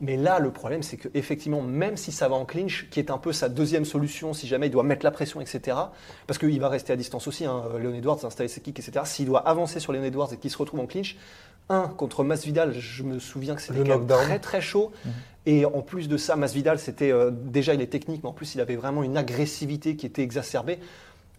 Mais 0.00 0.16
là, 0.16 0.38
le 0.38 0.50
problème, 0.50 0.82
c'est 0.82 0.96
qu'effectivement, 0.96 1.62
même 1.62 1.96
si 1.96 2.12
ça 2.12 2.28
va 2.28 2.34
en 2.34 2.44
clinch, 2.44 2.88
qui 2.90 2.98
est 2.98 3.10
un 3.10 3.18
peu 3.18 3.32
sa 3.32 3.48
deuxième 3.48 3.84
solution, 3.84 4.34
si 4.34 4.46
jamais 4.46 4.66
il 4.66 4.70
doit 4.70 4.82
mettre 4.82 5.04
la 5.04 5.10
pression, 5.10 5.40
etc., 5.40 5.76
parce 6.26 6.38
qu'il 6.38 6.58
va 6.60 6.68
rester 6.68 6.92
à 6.92 6.96
distance 6.96 7.28
aussi, 7.28 7.44
hein, 7.44 7.62
Leon 7.80 7.94
Edwards, 7.94 8.24
installer 8.24 8.48
ses 8.48 8.60
kicks, 8.60 8.78
etc., 8.78 9.04
s'il 9.04 9.26
doit 9.26 9.40
avancer 9.40 9.80
sur 9.80 9.92
Leon 9.92 10.02
Edwards 10.02 10.32
et 10.32 10.36
qu'il 10.36 10.50
se 10.50 10.58
retrouve 10.58 10.80
en 10.80 10.86
clinch, 10.86 11.16
un, 11.68 11.88
contre 11.88 12.24
Masvidal, 12.24 12.74
je 12.78 13.02
me 13.02 13.18
souviens 13.18 13.54
que 13.54 13.62
c'était 13.62 13.84
très 14.06 14.38
très 14.38 14.60
chaud. 14.60 14.92
Et 15.46 15.64
en 15.64 15.82
plus 15.82 16.08
de 16.08 16.16
ça, 16.16 16.36
Masvidal, 16.36 16.78
c'était 16.78 17.10
euh, 17.10 17.30
déjà 17.30 17.74
il 17.74 17.80
est 17.80 17.86
technique, 17.86 18.22
mais 18.22 18.28
en 18.28 18.32
plus 18.32 18.54
il 18.54 18.60
avait 18.60 18.76
vraiment 18.76 19.02
une 19.02 19.16
agressivité 19.16 19.96
qui 19.96 20.06
était 20.06 20.22
exacerbée. 20.22 20.78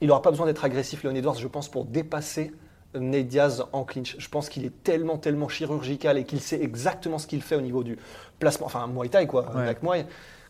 Il 0.01 0.07
n'aura 0.07 0.21
pas 0.21 0.31
besoin 0.31 0.45
d'être 0.45 0.65
agressif, 0.65 1.03
Leon 1.03 1.15
Edwards, 1.15 1.38
je 1.39 1.47
pense, 1.47 1.69
pour 1.69 1.85
dépasser 1.85 2.51
Nate 2.99 3.27
Diaz 3.27 3.65
en 3.73 3.83
clinch. 3.83 4.15
Je 4.19 4.29
pense 4.29 4.49
qu'il 4.49 4.65
est 4.65 4.83
tellement, 4.83 5.17
tellement 5.17 5.47
chirurgical 5.49 6.17
et 6.17 6.23
qu'il 6.23 6.39
sait 6.41 6.61
exactement 6.61 7.17
ce 7.17 7.27
qu'il 7.27 7.41
fait 7.41 7.55
au 7.55 7.61
niveau 7.61 7.83
du 7.83 7.97
placement, 8.39 8.65
enfin 8.65 8.87
Muay 8.87 9.09
Thai 9.09 9.27
quoi, 9.27 9.51
Ouais. 9.55 9.61
avec 9.63 9.83
Muay, 9.83 10.05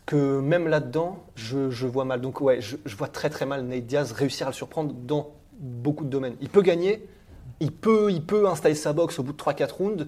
que 0.06 0.40
même 0.40 0.68
là-dedans, 0.68 1.24
je, 1.34 1.70
je 1.70 1.86
vois 1.86 2.04
mal. 2.04 2.20
Donc 2.20 2.40
ouais, 2.40 2.60
je, 2.60 2.76
je 2.84 2.96
vois 2.96 3.08
très 3.08 3.30
très 3.30 3.46
mal 3.46 3.62
Nate 3.64 3.86
Diaz 3.86 4.12
réussir 4.12 4.46
à 4.46 4.50
le 4.50 4.54
surprendre 4.54 4.92
dans 4.94 5.30
beaucoup 5.58 6.04
de 6.04 6.10
domaines. 6.10 6.36
Il 6.40 6.48
peut 6.48 6.62
gagner, 6.62 7.06
il 7.60 7.72
peut, 7.72 8.10
il 8.10 8.22
peut 8.24 8.46
installer 8.48 8.74
sa 8.74 8.92
boxe 8.92 9.18
au 9.18 9.22
bout 9.22 9.32
de 9.32 9.38
3-4 9.38 9.72
rounds, 9.72 10.06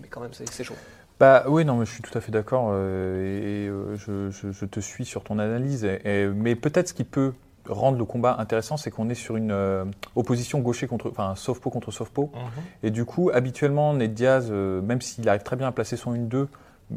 mais 0.00 0.08
quand 0.08 0.20
même 0.20 0.30
c'est 0.32 0.64
chaud. 0.64 0.74
Bah 1.20 1.44
oui, 1.48 1.64
non, 1.64 1.76
mais 1.76 1.84
je 1.84 1.90
suis 1.92 2.02
tout 2.02 2.16
à 2.16 2.20
fait 2.20 2.30
d'accord 2.30 2.68
euh, 2.72 3.24
et, 3.24 3.64
et, 3.64 3.68
euh, 3.68 3.96
je, 3.96 4.30
je- 4.30 4.52
je 4.52 4.64
te 4.64 4.78
suis 4.78 5.04
sur 5.04 5.24
ton 5.24 5.40
analyse. 5.40 5.84
Et- 5.84 6.26
mais 6.28 6.54
peut-être 6.54 6.88
ce 6.88 6.94
qui 6.94 7.02
peut 7.02 7.32
rendre 7.68 7.98
le 7.98 8.04
combat 8.04 8.36
intéressant, 8.38 8.76
c'est 8.76 8.90
qu'on 8.90 9.08
est 9.08 9.14
sur 9.14 9.36
une 9.36 9.52
euh, 9.52 9.84
opposition 10.16 10.60
gaucher 10.60 10.86
contre, 10.86 11.10
enfin, 11.10 11.34
southpaw 11.36 11.70
contre 11.70 11.90
southpaw. 11.90 12.30
Et 12.82 12.90
du 12.90 13.04
coup, 13.04 13.30
habituellement, 13.32 13.94
Ned 13.94 14.14
Diaz, 14.14 14.48
euh, 14.50 14.80
même 14.82 15.00
s'il 15.00 15.28
arrive 15.28 15.42
très 15.42 15.56
bien 15.56 15.68
à 15.68 15.72
placer 15.72 15.96
son 15.96 16.14
1-2, 16.14 16.46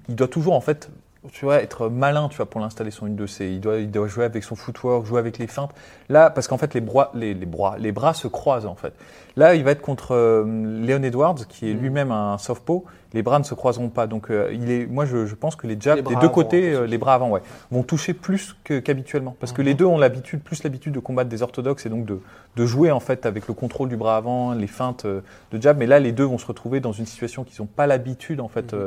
il 0.09 0.15
doit 0.15 0.27
toujours 0.27 0.53
en 0.53 0.61
fait, 0.61 0.89
tu 1.31 1.45
vois, 1.45 1.61
être 1.61 1.89
malin, 1.89 2.29
tu 2.29 2.37
vois, 2.37 2.49
pour 2.49 2.61
l'installer 2.61 2.91
son 2.91 3.07
1-2. 3.07 3.27
C'est, 3.27 3.51
il 3.51 3.59
doit, 3.59 3.77
il 3.77 3.91
doit 3.91 4.07
jouer 4.07 4.25
avec 4.25 4.43
son 4.43 4.55
footwork, 4.55 5.05
jouer 5.05 5.19
avec 5.19 5.37
les 5.37 5.47
feintes. 5.47 5.71
Là, 6.09 6.29
parce 6.29 6.47
qu'en 6.47 6.57
fait, 6.57 6.73
les 6.73 6.81
bras, 6.81 7.11
les, 7.13 7.33
les 7.33 7.45
bras, 7.45 7.77
les 7.77 7.91
bras 7.91 8.13
se 8.13 8.27
croisent 8.27 8.65
en 8.65 8.75
fait. 8.75 8.93
Là, 9.35 9.55
il 9.55 9.63
va 9.63 9.71
être 9.71 9.81
contre 9.81 10.11
euh, 10.13 10.43
Leon 10.45 11.03
Edwards, 11.03 11.35
qui 11.47 11.69
est 11.69 11.73
lui-même 11.73 12.11
un 12.11 12.37
southpaw, 12.37 12.83
les 13.13 13.23
bras 13.23 13.39
ne 13.39 13.43
se 13.43 13.53
croiseront 13.53 13.89
pas. 13.89 14.07
Donc, 14.07 14.29
euh, 14.29 14.49
il 14.53 14.69
est, 14.71 14.85
moi, 14.85 15.05
je, 15.05 15.25
je 15.25 15.35
pense 15.35 15.55
que 15.57 15.67
les 15.67 15.75
jabs 15.79 15.97
Les 15.97 16.01
des 16.03 16.09
deux 16.15 16.17
avant, 16.17 16.29
côtés, 16.29 16.73
euh, 16.73 16.85
les 16.87 16.97
bras 16.97 17.13
avant, 17.13 17.29
ouais, 17.29 17.41
vont 17.69 17.83
toucher 17.83 18.13
plus 18.13 18.55
qu'habituellement. 18.63 19.35
Parce 19.39 19.51
que 19.51 19.61
Mhm. 19.61 19.67
les 19.67 19.73
deux 19.73 19.85
ont 19.85 19.97
l'habitude, 19.97 20.41
plus 20.41 20.63
l'habitude 20.63 20.93
de 20.93 20.99
combattre 20.99 21.29
des 21.29 21.41
orthodoxes 21.43 21.85
et 21.85 21.89
donc 21.89 22.05
de, 22.05 22.19
de 22.55 22.65
jouer 22.65 22.89
en 22.91 22.99
fait 23.01 23.25
avec 23.25 23.47
le 23.49 23.53
contrôle 23.53 23.89
du 23.89 23.97
bras 23.97 24.15
avant, 24.17 24.53
les 24.53 24.67
feintes 24.67 25.03
euh, 25.05 25.21
de 25.51 25.61
jab. 25.61 25.77
Mais 25.77 25.87
là, 25.87 25.99
les 25.99 26.11
deux 26.13 26.23
vont 26.23 26.37
se 26.37 26.45
retrouver 26.45 26.79
dans 26.79 26.93
une 26.93 27.05
situation 27.05 27.43
qu'ils 27.43 27.61
n'ont 27.61 27.67
pas 27.67 27.85
l'habitude 27.87 28.39
en 28.39 28.47
fait 28.47 28.73
Mhm. 28.73 28.79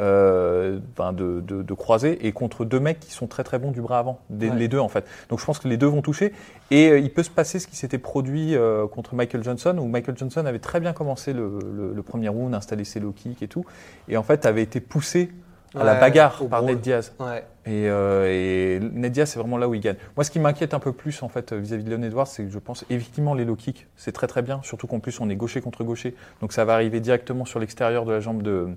Mhm. 0.00 0.80
ben, 0.96 1.12
de, 1.12 1.40
de, 1.40 1.62
de 1.62 1.74
croiser 1.74 2.26
et 2.26 2.32
contre 2.32 2.64
deux 2.64 2.80
mecs 2.80 3.00
qui 3.00 3.12
sont 3.12 3.26
très 3.26 3.44
très 3.44 3.58
bons 3.58 3.70
du 3.70 3.80
bras 3.80 3.98
avant, 3.98 4.18
des- 4.30 4.50
Ouais. 4.50 4.56
les 4.56 4.68
deux 4.68 4.78
en 4.78 4.88
fait. 4.88 5.04
Donc 5.30 5.40
je 5.40 5.44
pense 5.44 5.58
que 5.58 5.68
les 5.68 5.76
deux 5.76 5.86
vont 5.86 6.02
toucher 6.02 6.32
et 6.70 6.96
il 6.98 7.10
peut 7.12 7.22
se 7.22 7.30
passer 7.30 7.58
ce 7.58 7.66
qui 7.66 7.76
s'était 7.76 7.98
produit 7.98 8.54
contre 8.92 9.14
Michael 9.14 9.42
Johnson 9.44 9.76
où 9.84 9.88
Michael 9.88 10.16
Johnson 10.18 10.44
avait 10.46 10.58
très 10.58 10.80
bien 10.80 10.92
commencé 10.92 11.32
le, 11.32 11.58
le- 11.76 11.92
le 11.94 12.02
premier 12.02 12.28
round, 12.28 12.54
installé 12.54 12.84
ses 12.84 13.00
low 13.00 13.12
kicks 13.12 13.42
et 13.42 13.48
tout, 13.48 13.64
et 14.08 14.16
en 14.16 14.22
fait 14.22 14.46
avait 14.46 14.62
été 14.62 14.80
poussé 14.80 15.30
à 15.76 15.82
la 15.82 15.94
bagarre 15.96 16.40
par. 16.48 16.62
Ned 16.62 16.80
Diaz. 16.80 17.12
Ouais. 17.18 17.44
Et, 17.66 17.88
euh, 17.90 18.26
et 18.30 18.78
Ned 18.80 19.10
Diaz, 19.10 19.30
c'est 19.30 19.40
vraiment 19.40 19.58
là 19.58 19.68
où 19.68 19.74
il 19.74 19.80
gagne. 19.80 19.96
Moi, 20.16 20.22
ce 20.22 20.30
qui 20.30 20.38
m'inquiète 20.38 20.72
un 20.72 20.78
peu 20.78 20.92
plus 20.92 21.20
en 21.24 21.28
fait 21.28 21.52
vis-à-vis 21.52 21.82
de 21.82 21.90
Leon 21.94 22.02
Edwards, 22.02 22.28
c'est 22.28 22.44
que 22.44 22.50
je 22.50 22.58
pense 22.60 22.84
effectivement 22.90 23.34
les 23.34 23.44
low 23.44 23.56
kicks, 23.56 23.88
c'est 23.96 24.12
très 24.12 24.28
très 24.28 24.42
bien, 24.42 24.60
surtout 24.62 24.86
qu'en 24.86 25.00
plus 25.00 25.18
on 25.20 25.28
est 25.30 25.34
gaucher 25.36 25.60
contre 25.60 25.82
gaucher, 25.82 26.14
donc 26.40 26.52
ça 26.52 26.64
va 26.64 26.74
arriver 26.74 27.00
directement 27.00 27.44
sur 27.44 27.58
l'extérieur 27.58 28.04
de 28.04 28.12
la 28.12 28.20
jambe 28.20 28.42
de, 28.42 28.68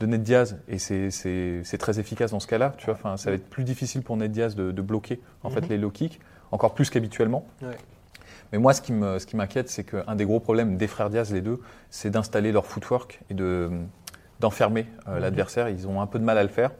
de 0.00 0.06
Ned 0.06 0.22
Diaz, 0.24 0.58
et 0.66 0.78
c'est- 0.80 1.08
très 1.78 2.00
efficace 2.00 2.32
dans 2.32 2.40
ce 2.40 2.48
cas-là. 2.48 2.74
Tu 2.78 2.86
vois, 2.86 2.94
enfin, 2.94 3.16
ça 3.16 3.30
va 3.30 3.36
être 3.36 3.48
plus 3.48 3.62
difficile 3.62 4.02
pour 4.02 4.16
Ned 4.16 4.32
Diaz 4.32 4.56
de, 4.56 4.72
de 4.72 4.82
bloquer 4.82 5.20
en 5.44 5.50
fait 5.50 5.60
Mhm. 5.60 5.68
les 5.68 5.78
low 5.78 5.90
kicks, 5.90 6.18
encore 6.50 6.74
plus 6.74 6.90
qu'habituellement. 6.90 7.46
Ouais. 7.62 7.68
Mais 8.54 8.58
moi, 8.60 8.72
ce 8.72 8.80
qui 8.80 8.92
me- 8.92 9.18
ce 9.18 9.26
qui 9.26 9.34
m'inquiète, 9.34 9.68
c'est 9.68 9.82
qu'un 9.82 10.14
des 10.14 10.24
gros 10.24 10.38
problèmes 10.38 10.76
des 10.76 10.86
frères 10.86 11.10
Diaz, 11.10 11.32
les 11.32 11.40
deux, 11.40 11.58
c'est 11.90 12.08
d'installer 12.10 12.52
leur 12.52 12.66
footwork 12.66 13.20
et 13.28 13.34
de 13.34 13.68
d'enfermer 14.38 14.86
euh, 15.08 15.18
l'adversaire. 15.18 15.68
Ils 15.70 15.88
ont 15.88 16.00
un 16.00 16.06
peu 16.06 16.20
de 16.20 16.24
mal 16.24 16.38
à 16.38 16.44
le 16.44 16.48
faire. 16.48 16.70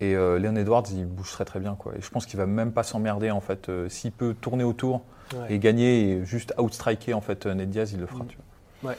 Et 0.00 0.14
euh, 0.16 0.38
Leon 0.38 0.56
Edwards, 0.56 0.84
il 0.90 1.04
bouge 1.04 1.30
très 1.32 1.44
très 1.44 1.60
bien. 1.60 1.74
Quoi. 1.74 1.92
Et 1.98 2.00
je 2.00 2.08
pense 2.08 2.24
qu'il 2.24 2.38
va 2.38 2.46
même 2.46 2.72
pas 2.72 2.82
s'emmerder 2.82 3.30
en 3.30 3.40
fait. 3.42 3.68
Euh, 3.68 3.90
S'il 3.90 4.10
peut 4.12 4.34
tourner 4.40 4.64
autour 4.64 5.02
Ouais. 5.34 5.52
et 5.54 5.58
gagner 5.58 6.12
et 6.12 6.24
juste 6.24 6.54
outstriker 6.56 7.12
en 7.12 7.20
fait 7.20 7.44
euh, 7.44 7.52
Ned 7.52 7.68
Diaz, 7.68 7.92
il 7.92 8.00
le 8.00 8.06
fera. 8.06 8.20
Mhm. 8.24 8.28
tu 8.28 8.38
vois. 8.82 8.94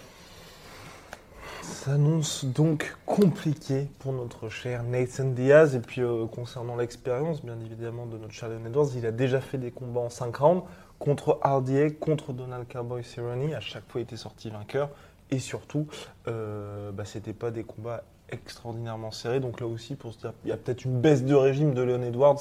Ça 1.63 1.91
s'annonce 1.91 2.45
donc 2.45 2.95
compliqué 3.07 3.87
pour 3.97 4.13
notre 4.13 4.49
cher 4.49 4.83
Nathan 4.83 5.25
Diaz. 5.25 5.73
Et 5.75 5.79
puis 5.79 6.01
euh, 6.01 6.27
concernant 6.27 6.75
l'expérience, 6.75 7.43
bien 7.43 7.57
évidemment, 7.65 8.05
de 8.05 8.19
notre 8.19 8.33
cher 8.33 8.49
Leon 8.49 8.65
Edwards, 8.67 8.89
il 8.95 9.05
a 9.07 9.11
déjà 9.11 9.41
fait 9.41 9.57
des 9.57 9.71
combats 9.71 10.01
en 10.01 10.09
5 10.11 10.35
rounds 10.35 10.63
contre 10.99 11.39
RDA, 11.43 11.89
contre 11.99 12.33
Donald 12.33 12.67
Cowboy 12.71 13.03
Cerrone. 13.03 13.53
À 13.53 13.59
chaque 13.61 13.87
fois, 13.89 14.01
il 14.01 14.03
était 14.03 14.17
sorti 14.17 14.49
vainqueur. 14.49 14.89
Et 15.31 15.39
surtout, 15.39 15.87
euh, 16.27 16.91
bah, 16.91 17.05
c'était 17.05 17.33
pas 17.33 17.51
des 17.51 17.63
combats 17.63 18.03
extraordinairement 18.29 19.11
serrés. 19.11 19.39
Donc 19.39 19.59
là 19.59 19.67
aussi, 19.67 19.95
pour 19.95 20.13
se 20.13 20.19
dire, 20.19 20.33
il 20.43 20.49
y 20.49 20.53
a 20.53 20.57
peut-être 20.57 20.85
une 20.85 20.99
baisse 20.99 21.23
de 21.23 21.35
régime 21.35 21.73
de 21.73 21.81
Leon 21.81 22.01
Edwards. 22.03 22.39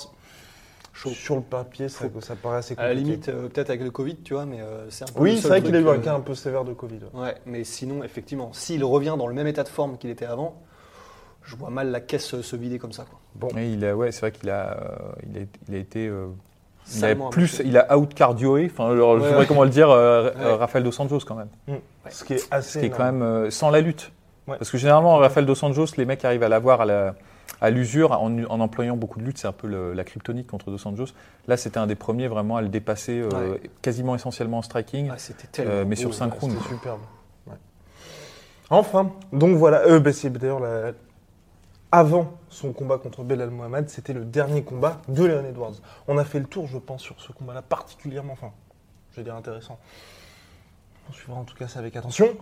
Chaud. 0.94 1.10
Sur 1.10 1.36
le 1.36 1.42
papier, 1.42 1.88
ça, 1.88 2.06
ça 2.20 2.34
paraît 2.34 2.56
assez 2.58 2.74
À 2.76 2.82
la 2.82 2.88
compliqué. 2.88 3.10
limite, 3.10 3.28
euh, 3.28 3.48
peut-être 3.48 3.70
avec 3.70 3.82
le 3.82 3.90
Covid, 3.92 4.16
tu 4.16 4.34
vois, 4.34 4.46
mais 4.46 4.60
euh, 4.60 4.90
c'est 4.90 5.04
un 5.08 5.12
peu. 5.12 5.20
oui, 5.20 5.38
c'est 5.40 5.46
vrai 5.46 5.62
qu'il 5.62 5.76
a 5.76 5.78
eu 5.78 5.86
un 5.88 5.92
euh, 5.92 5.98
cas 5.98 6.14
un 6.14 6.20
peu 6.20 6.34
sévère 6.34 6.64
de 6.64 6.72
Covid. 6.72 6.98
ouais. 7.14 7.20
Ouais, 7.20 7.34
mais 7.46 7.62
sinon, 7.62 8.02
effectivement, 8.02 8.52
s'il 8.52 8.82
revient 8.82 9.14
dans 9.16 9.28
le 9.28 9.34
même 9.34 9.46
état 9.46 9.62
de 9.62 9.68
forme 9.68 9.96
qu'il 9.96 10.10
était 10.10 10.24
avant, 10.24 10.60
je 11.44 11.54
vois 11.54 11.70
mal 11.70 11.90
la 11.92 12.00
caisse 12.00 12.24
se- 12.24 12.42
se 12.42 12.56
vider 12.56 12.80
comme 12.80 12.90
ça. 12.92 13.04
Quoi. 13.08 13.20
Bon, 13.36 13.56
Et 13.56 13.70
il 13.72 13.84
a, 13.84 13.94
ouais, 13.96 14.10
c'est 14.10 14.20
vrai 14.20 14.32
qu'il 14.32 14.50
a, 14.50 14.76
euh, 14.76 15.12
il 15.30 15.38
a, 15.38 15.40
il 15.68 15.74
a 15.76 15.78
été. 15.78 16.08
euh, 16.08 16.26
il 16.95 17.04
a 17.04 17.14
plus, 17.30 17.62
il 17.64 17.76
a 17.78 17.97
out 17.97 18.14
cardioé. 18.14 18.71
Enfin, 18.73 18.95
je 18.95 19.00
Ouais, 19.00 19.23
sais 19.25 19.33
pas 19.33 19.38
ouais. 19.40 19.47
comment 19.47 19.64
le 19.64 19.71
dire. 19.71 19.90
euh, 19.90 20.30
Ouais. 20.30 20.37
euh, 20.40 20.57
Rafael 20.57 20.83
dos 20.83 21.00
Anjos 21.00 21.21
quand 21.26 21.35
même. 21.37 21.49
ce 22.11 22.25
qui 22.25 22.35
est 22.35 22.49
assez 22.50 22.75
Ce 22.75 22.78
qui 22.80 22.87
est 22.87 22.90
quand 22.90 23.04
même 23.04 23.23
euh, 23.23 23.50
sans 23.50 23.71
la 23.71 23.80
lutte. 23.80 24.12
Parce 24.47 24.71
que 24.71 24.78
généralement, 24.78 25.16
Rafael 25.16 25.45
dos 25.45 25.62
Anjos, 25.62 25.87
les 25.99 26.07
mecs 26.07 26.25
arrivent 26.25 26.42
à 26.42 26.49
l'avoir 26.49 26.80
à 26.80 26.87
la- 26.87 27.14
à 27.61 27.71
l'usure 27.71 28.12
en, 28.12 28.30
en 28.45 28.61
employant 28.61 28.97
beaucoup 28.97 29.18
de 29.18 29.25
lutte. 29.25 29.37
C'est 29.38 29.49
un 29.49 29.52
peu 29.52 29.66
le- 29.66 29.92
la 29.92 30.04
kryptonite 30.04 30.47
contre 30.47 30.71
dos 30.71 30.87
Anjos. 30.87 31.12
Là, 31.49 31.57
c'était 31.57 31.78
un 31.78 31.87
des 31.87 31.97
premiers 31.97 32.28
vraiment 32.28 32.57
à 32.57 32.62
le 32.62 32.68
dépasser 32.68 33.21
euh, 33.21 33.28
Ouais. 33.52 33.61
quasiment 33.83 34.14
essentiellement 34.14 34.59
en 34.59 34.62
striking. 34.62 35.11
Ah, 35.12 35.16
tellement. 35.52 35.73
Euh, 35.73 35.85
mais 35.87 35.97
beau, 35.97 36.00
sur 36.00 36.11
ouais. 36.11 36.14
cinq 36.16 36.33
rounds. 36.35 36.54
C'était 36.62 36.75
superbe. 36.75 37.00
Ouais. 37.47 37.54
Enfin, 38.71 39.11
donc 39.33 39.57
voilà, 39.57 39.83
euh, 39.87 39.99
bah, 40.00 40.12
c'est 40.12 40.30
d'ailleurs 40.30 40.61
la- 40.61 40.92
avant 41.90 42.38
son 42.49 42.73
combat 42.73 42.99
contre 42.99 43.23
Belal 43.23 43.50
Mohamed, 43.50 43.88
c'était 43.88 44.12
le 44.12 44.25
dernier 44.25 44.62
combat 44.62 45.00
de 45.09 45.25
Leon 45.25 45.45
Edwards. 45.45 45.75
On 46.07 46.18
a 46.18 46.25
fait 46.25 46.38
le 46.38 46.47
tour, 46.47 46.66
je 46.66 46.78
pense, 46.78 47.02
sur 47.02 47.21
ce 47.21 47.33
combat-là 47.33 47.62
particulièrement, 47.62 48.35
enfin, 48.35 48.52
je 49.12 49.16
vais 49.16 49.25
dire 49.25 49.35
intéressant. 49.35 49.78
On 51.09 51.12
suivra 51.12 51.40
en 51.40 51.45
tout 51.45 51.57
cas 51.57 51.68
ça 51.68 51.78
avec 51.78 51.97
attention. 51.97 52.37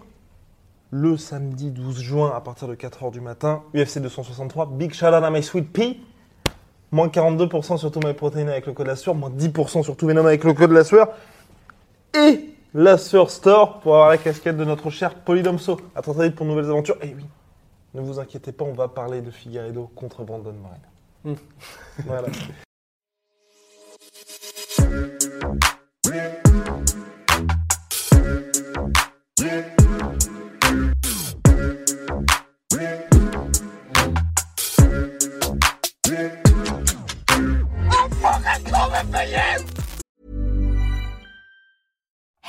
Le 0.91 1.17
samedi 1.17 1.71
12 1.71 2.01
juin, 2.01 2.33
à 2.35 2.41
partir 2.41 2.69
de 2.69 2.75
4h 2.75 3.11
du 3.11 3.21
matin, 3.21 3.63
UFC 3.75 3.99
263, 3.99 4.71
Big 4.73 4.93
shout 4.93 5.07
out 5.07 5.15
à 5.15 5.31
My 5.31 5.43
Sweet 5.43 5.73
Pea. 5.73 6.01
Moins 6.93 7.09
42% 7.09 7.79
sur 7.79 7.91
tout 7.91 8.01
My 8.05 8.15
Protein 8.15 8.47
avec 8.47 8.67
le 8.67 8.73
code 8.73 8.87
la 8.87 8.97
sueur, 8.97 9.15
moins 9.15 9.31
10% 9.31 9.83
sur 9.83 9.97
tout 9.97 10.07
Venom 10.07 10.25
avec 10.25 10.45
le 10.45 10.55
code 10.55 10.71
la 10.71 10.85
sueur. 10.85 11.09
Et 12.15 12.57
la 12.75 12.99
Sueur 12.99 13.31
Store 13.31 13.81
pour 13.81 13.95
avoir 13.95 14.11
la 14.11 14.19
casquette 14.19 14.57
de 14.57 14.65
notre 14.65 14.91
cher 14.91 15.15
Polydomso. 15.15 15.81
À 15.95 16.03
très 16.03 16.13
très 16.13 16.29
vite 16.29 16.37
pour 16.37 16.47
de 16.47 16.51
nouvelles 16.51 16.71
aventures. 16.71 16.97
Et 17.03 17.15
oui, 17.17 17.25
ne 17.97 18.03
vous 18.03 18.19
inquiétez 18.19 18.53
pas, 18.53 18.65
on 18.65 18.75
va 18.75 18.89
parler 18.89 19.23
de 19.23 19.31
Figueiredo 19.31 19.91
contre 19.95 20.23
Brandon 20.23 20.53
Morin. 20.53 21.37
Voilà. 22.05 22.29